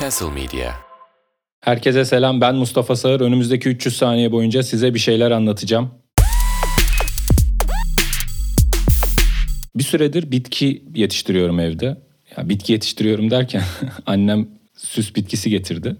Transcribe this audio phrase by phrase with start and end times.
[0.00, 0.72] Castle Media.
[1.60, 3.20] Herkese selam ben Mustafa Sağır.
[3.20, 5.90] Önümüzdeki 300 saniye boyunca size bir şeyler anlatacağım.
[9.74, 11.96] Bir süredir bitki yetiştiriyorum evde.
[12.36, 13.62] Ya bitki yetiştiriyorum derken
[14.06, 15.96] annem süs bitkisi getirdi.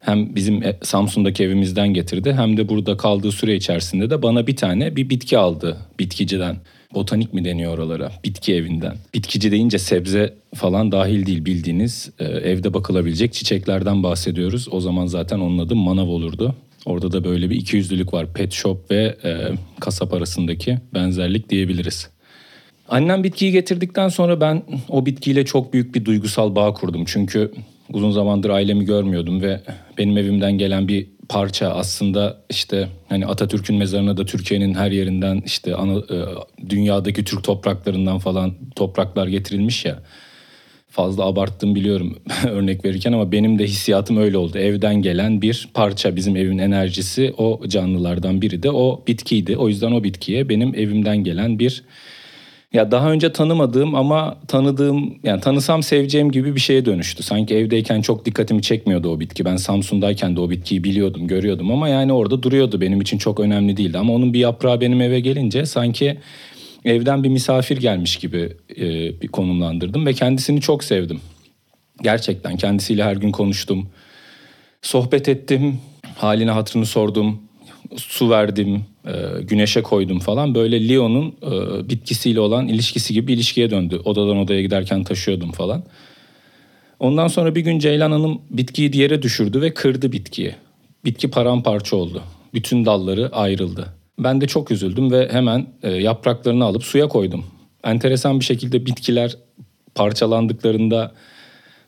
[0.00, 4.56] Hem bizim e- Samsun'daki evimizden getirdi hem de burada kaldığı süre içerisinde de bana bir
[4.56, 6.56] tane bir bitki aldı bitkiciden.
[6.94, 8.12] Botanik mi deniyor oralara?
[8.24, 8.96] Bitki evinden.
[9.14, 14.68] Bitkici deyince sebze falan dahil değil bildiğiniz e, evde bakılabilecek çiçeklerden bahsediyoruz.
[14.70, 16.54] O zaman zaten onun adı manav olurdu.
[16.86, 18.32] Orada da böyle bir ikiyüzlülük var.
[18.32, 19.34] Pet shop ve e,
[19.80, 22.10] kasap arasındaki benzerlik diyebiliriz.
[22.88, 27.04] Annem bitkiyi getirdikten sonra ben o bitkiyle çok büyük bir duygusal bağ kurdum.
[27.06, 27.52] Çünkü
[27.92, 29.60] uzun zamandır ailemi görmüyordum ve
[29.98, 35.74] benim evimden gelen bir parça aslında işte hani Atatürk'ün mezarına da Türkiye'nin her yerinden işte
[35.74, 36.16] ana, e,
[36.68, 39.98] dünyadaki Türk topraklarından falan topraklar getirilmiş ya.
[40.90, 42.18] Fazla abarttım biliyorum
[42.48, 44.58] örnek verirken ama benim de hissiyatım öyle oldu.
[44.58, 49.56] Evden gelen bir parça bizim evin enerjisi o canlılardan biri de o bitkiydi.
[49.56, 51.84] O yüzden o bitkiye benim evimden gelen bir
[52.72, 57.22] ya daha önce tanımadığım ama tanıdığım yani tanısam seveceğim gibi bir şeye dönüştü.
[57.22, 59.44] Sanki evdeyken çok dikkatimi çekmiyordu o bitki.
[59.44, 62.80] Ben Samsun'dayken de o bitkiyi biliyordum, görüyordum ama yani orada duruyordu.
[62.80, 66.18] Benim için çok önemli değildi ama onun bir yaprağı benim eve gelince sanki
[66.84, 68.86] evden bir misafir gelmiş gibi e,
[69.20, 71.20] bir konumlandırdım ve kendisini çok sevdim.
[72.02, 73.88] Gerçekten kendisiyle her gün konuştum.
[74.82, 75.80] Sohbet ettim,
[76.16, 77.42] halini hatırını sordum,
[77.96, 78.84] su verdim,
[79.42, 80.54] güneşe koydum falan.
[80.54, 84.00] Böyle Leon'un e, bitkisiyle olan ilişkisi gibi bir ilişkiye döndü.
[84.04, 85.82] Odadan odaya giderken taşıyordum falan.
[87.00, 90.54] Ondan sonra bir gün Ceylan Hanım bitkiyi yere düşürdü ve kırdı bitkiyi.
[91.04, 92.22] Bitki paramparça oldu.
[92.54, 93.86] Bütün dalları ayrıldı.
[94.18, 97.44] Ben de çok üzüldüm ve hemen e, yapraklarını alıp suya koydum.
[97.84, 99.36] Enteresan bir şekilde bitkiler
[99.94, 101.12] parçalandıklarında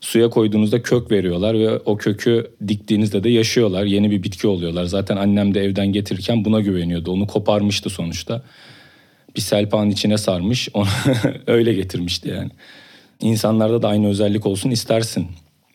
[0.00, 3.84] suya koyduğunuzda kök veriyorlar ve o kökü diktiğinizde de yaşıyorlar.
[3.84, 4.84] Yeni bir bitki oluyorlar.
[4.84, 7.10] Zaten annem de evden getirirken buna güveniyordu.
[7.10, 8.42] Onu koparmıştı sonuçta.
[9.36, 10.68] Bir selpanın içine sarmış.
[10.74, 10.86] Onu
[11.46, 12.50] öyle getirmişti yani.
[13.20, 15.26] İnsanlarda da aynı özellik olsun istersin.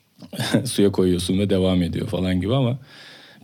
[0.65, 2.79] suya koyuyorsun ve devam ediyor falan gibi ama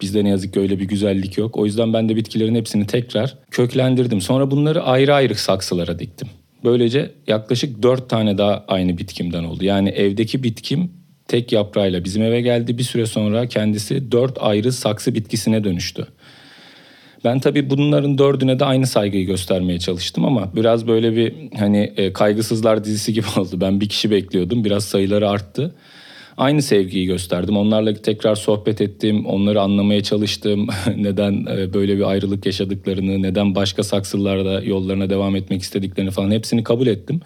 [0.02, 1.58] bizde ne yazık ki öyle bir güzellik yok.
[1.58, 4.22] O yüzden ben de bitkilerin hepsini tekrar köklendirdim.
[4.22, 6.28] Sonra bunları ayrı ayrı saksılara diktim.
[6.64, 9.66] Böylece yaklaşık dört tane daha aynı bitkimden oldu.
[9.66, 10.92] Yani evdeki bitkim
[11.28, 12.78] tek yaprağıyla bizim eve geldi.
[12.78, 16.08] Bir süre sonra kendisi dört ayrı saksı bitkisine dönüştü.
[17.24, 22.14] Ben tabii bunların dördüne de aynı saygıyı göstermeye çalıştım ama biraz böyle bir hani e,
[22.14, 23.62] kaygısızlar dizisi gibi oldu.
[23.62, 24.66] Ben bir kişi bekliyordum.
[24.66, 25.76] Biraz sayıları arttı
[26.38, 27.58] aynı sevgiyi gösterdim.
[27.58, 30.68] Onlarla tekrar sohbet ettim, onları anlamaya çalıştım.
[30.98, 36.64] neden e, böyle bir ayrılık yaşadıklarını, neden başka saksılarda yollarına devam etmek istediklerini falan hepsini
[36.64, 37.22] kabul ettim.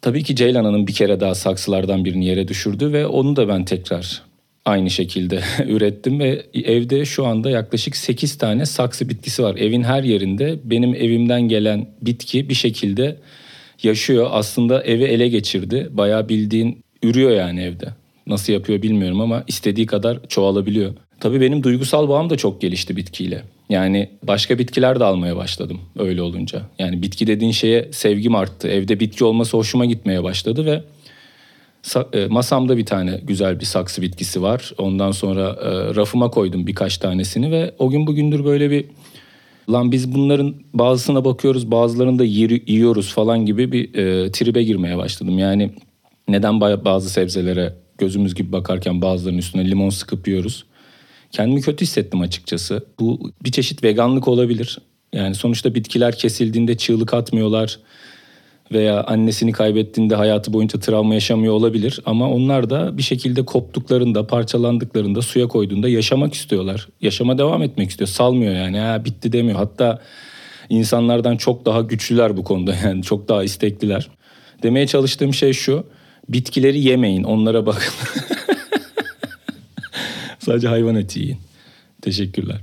[0.00, 3.64] Tabii ki Ceylan Hanım bir kere daha saksılardan birini yere düşürdü ve onu da ben
[3.64, 4.22] tekrar
[4.64, 9.56] aynı şekilde ürettim ve evde şu anda yaklaşık 8 tane saksı bitkisi var.
[9.56, 13.16] Evin her yerinde benim evimden gelen bitki bir şekilde
[13.82, 14.28] yaşıyor.
[14.30, 15.88] Aslında evi ele geçirdi.
[15.90, 17.88] Bayağı bildiğin ürüyor yani evde.
[18.26, 20.94] Nasıl yapıyor bilmiyorum ama istediği kadar çoğalabiliyor.
[21.20, 23.42] Tabii benim duygusal bağım da çok gelişti bitkiyle.
[23.70, 26.62] Yani başka bitkiler de almaya başladım öyle olunca.
[26.78, 28.68] Yani bitki dediğin şeye sevgim arttı.
[28.68, 30.82] Evde bitki olması hoşuma gitmeye başladı ve
[32.12, 34.72] e, masamda bir tane güzel bir saksı bitkisi var.
[34.78, 38.84] Ondan sonra e, rafıma koydum birkaç tanesini ve o gün bugündür böyle bir
[39.70, 45.38] lan biz bunların bazısına bakıyoruz bazılarını da yiyoruz falan gibi bir e, tribe girmeye başladım.
[45.38, 45.70] Yani
[46.28, 50.64] neden bazı sebzelere gözümüz gibi bakarken bazılarının üstüne limon sıkıp yiyoruz?
[51.30, 52.86] Kendimi kötü hissettim açıkçası.
[53.00, 54.78] Bu bir çeşit veganlık olabilir.
[55.12, 57.78] Yani sonuçta bitkiler kesildiğinde çığlık atmıyorlar
[58.72, 65.22] veya annesini kaybettiğinde hayatı boyunca travma yaşamıyor olabilir ama onlar da bir şekilde koptuklarında, parçalandıklarında,
[65.22, 66.88] suya koyduğunda yaşamak istiyorlar.
[67.00, 68.08] Yaşama devam etmek istiyor.
[68.08, 68.78] Salmıyor yani.
[68.78, 69.58] Ha bitti demiyor.
[69.58, 70.00] Hatta
[70.68, 74.08] insanlardan çok daha güçlüler bu konuda yani çok daha istekliler.
[74.62, 75.84] Demeye çalıştığım şey şu.
[76.28, 77.92] Bitkileri yemeyin, onlara bakın.
[80.38, 81.38] Sadece hayvan eti yiyin.
[82.02, 82.60] Teşekkürler.